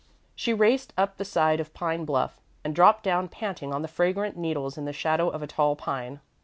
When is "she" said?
0.33-0.51